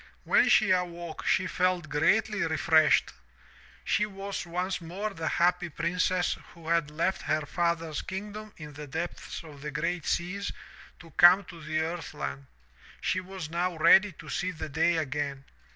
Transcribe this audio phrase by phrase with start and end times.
[0.27, 3.11] ''When she awoke she felt greatly refreshed.
[3.83, 8.87] She was once more the happy princess who had left her father's kingdom in the
[8.87, 10.51] depths of the great seas
[11.01, 12.47] to come to the earth land.
[12.99, 15.45] She was now ready to see the day again.